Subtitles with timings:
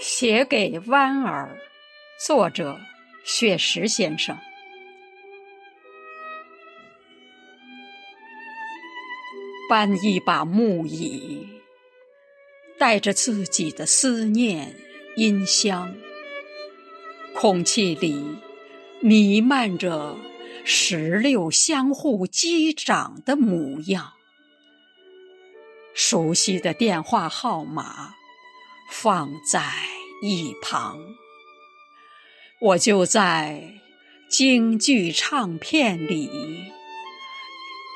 [0.00, 1.58] 写给弯儿，
[2.18, 2.80] 作者
[3.22, 4.34] 雪石先生。
[9.68, 11.46] 搬一把木椅，
[12.78, 14.74] 带着自己的思念，
[15.16, 15.94] 音箱，
[17.34, 18.38] 空气里
[19.02, 20.16] 弥漫着
[20.64, 24.14] 石榴相互击掌的模样。
[25.92, 28.14] 熟悉的电话号码。
[28.92, 29.60] 放在
[30.22, 30.98] 一旁，
[32.60, 33.80] 我就在
[34.28, 36.30] 京剧唱片里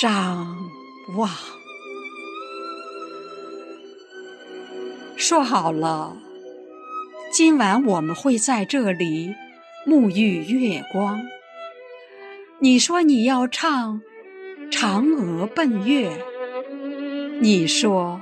[0.00, 0.68] 张
[1.16, 1.30] 望。
[5.16, 6.16] 说好了，
[7.30, 9.32] 今晚我们会在这里
[9.86, 11.20] 沐浴月光。
[12.58, 14.02] 你说你要唱
[14.72, 16.10] 《嫦娥奔月》，
[17.38, 18.20] 你说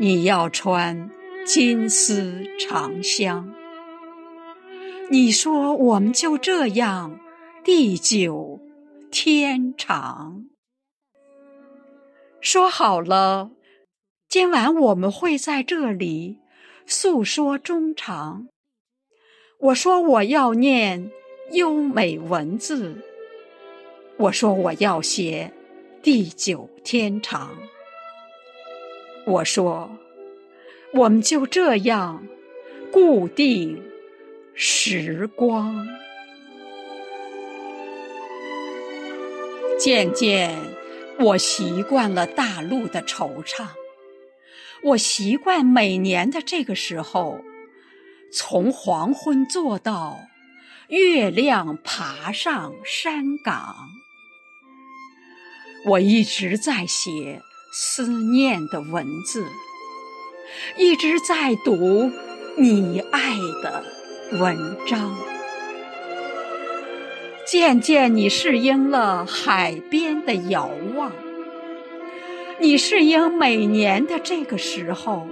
[0.00, 1.08] 你要穿。
[1.44, 3.52] 金丝长香，
[5.10, 7.18] 你说我们就这样
[7.64, 8.60] 地久
[9.10, 10.44] 天长。
[12.40, 13.50] 说好了，
[14.28, 16.38] 今晚我们会在这里
[16.86, 18.46] 诉说衷肠。
[19.58, 21.10] 我说我要念
[21.50, 23.02] 优美文字，
[24.16, 25.52] 我说我要写
[26.02, 27.50] 地久天长，
[29.26, 29.90] 我说。
[30.94, 32.26] 我们就这样
[32.92, 33.82] 固定
[34.54, 35.86] 时光，
[39.78, 40.54] 渐渐
[41.18, 43.68] 我习惯了大陆的惆怅，
[44.82, 47.40] 我习惯每年的这个时候，
[48.30, 50.18] 从黄昏坐到
[50.88, 53.74] 月亮爬上山岗，
[55.86, 57.40] 我一直在写
[57.72, 59.46] 思念的文字。
[60.76, 62.10] 一直在读
[62.56, 63.84] 你爱的
[64.38, 64.56] 文
[64.86, 65.16] 章，
[67.46, 71.12] 渐渐你适应了海边的遥望，
[72.58, 75.26] 你适应每年的这个时候，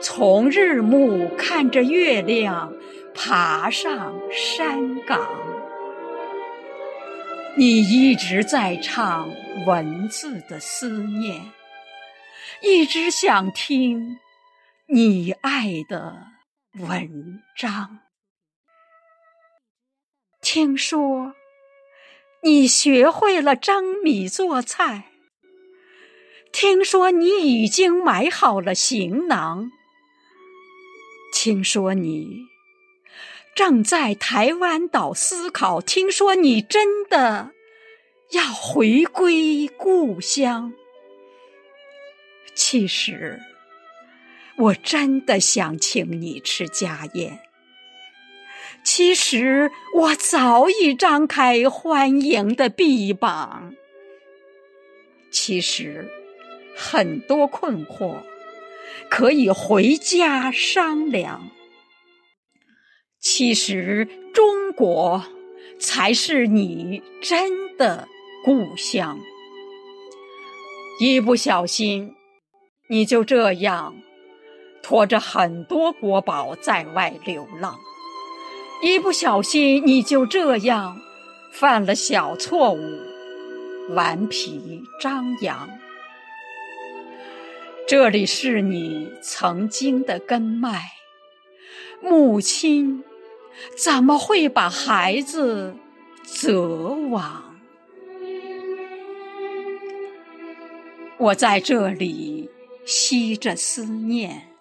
[0.00, 2.72] 从日暮看着月亮
[3.14, 5.26] 爬上山岗，
[7.56, 9.30] 你一直在唱
[9.66, 11.40] 文字的思念，
[12.60, 14.18] 一直想听。
[14.86, 16.26] 你爱的
[16.74, 18.00] 文章。
[20.42, 21.34] 听说
[22.42, 25.10] 你学会了蒸米做菜，
[26.52, 29.70] 听说你已经买好了行囊，
[31.32, 32.40] 听说你
[33.56, 37.52] 正在台湾岛思考，听说你真的
[38.32, 40.74] 要回归故乡。
[42.54, 43.40] 其实。
[44.56, 47.40] 我真的想请你吃家宴。
[48.84, 53.74] 其实我早已张开欢迎的臂膀。
[55.30, 56.08] 其实
[56.76, 58.18] 很多困惑
[59.10, 61.50] 可以回家商量。
[63.18, 65.24] 其实中国
[65.80, 68.06] 才是你真的
[68.44, 69.18] 故乡。
[71.00, 72.14] 一不小心，
[72.88, 73.96] 你就这样。
[74.84, 77.78] 拖着很多国宝在外流浪，
[78.82, 81.00] 一不小心你就这样
[81.50, 83.00] 犯了小错误，
[83.94, 85.70] 顽皮张扬。
[87.88, 90.90] 这里是你曾经的根脉，
[92.02, 93.02] 母亲
[93.78, 95.74] 怎么会把孩子
[96.22, 97.56] 责亡？
[101.16, 102.50] 我在这里
[102.84, 104.53] 吸着思念。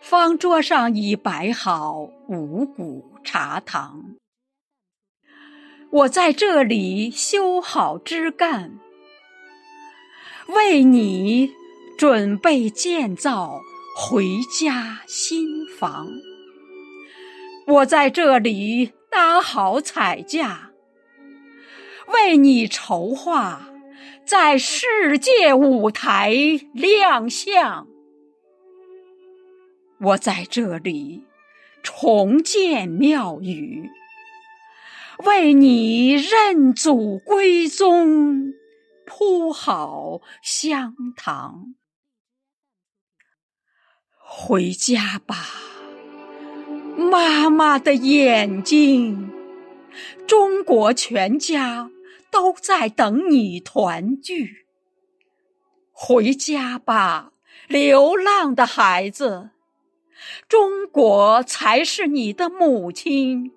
[0.00, 4.16] 方桌上已摆好五谷茶糖，
[5.90, 8.78] 我在这里修好枝干，
[10.48, 11.52] 为你
[11.98, 13.60] 准备建造
[13.96, 14.24] 回
[14.58, 16.08] 家新房。
[17.66, 20.70] 我在这里搭好彩架，
[22.14, 23.68] 为你筹划
[24.24, 26.32] 在世界舞台
[26.72, 27.86] 亮相。
[30.00, 31.24] 我在这里
[31.82, 33.90] 重建庙宇，
[35.24, 38.54] 为你认祖归宗，
[39.04, 41.74] 铺好香堂。
[44.16, 45.36] 回家吧，
[46.96, 49.32] 妈妈的眼睛，
[50.28, 51.90] 中国全家
[52.30, 54.66] 都在等你团聚。
[55.90, 57.32] 回家吧，
[57.66, 59.50] 流浪的孩子。
[60.48, 63.52] 中国才是你的母亲，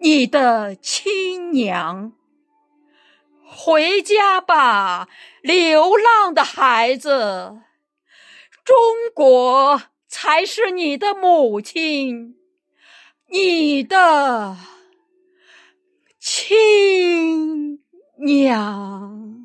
[0.00, 2.12] 你的亲娘。
[3.50, 5.08] 回家吧，
[5.42, 7.60] 流浪的孩子，
[8.62, 8.76] 中
[9.14, 12.36] 国才是你的母亲，
[13.30, 14.56] 你的
[16.18, 17.80] 亲
[18.18, 19.37] 娘。